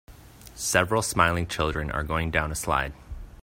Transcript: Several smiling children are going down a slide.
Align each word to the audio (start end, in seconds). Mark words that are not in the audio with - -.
Several 0.55 1.03
smiling 1.03 1.45
children 1.45 1.91
are 1.91 2.01
going 2.01 2.31
down 2.31 2.51
a 2.51 2.55
slide. 2.55 2.93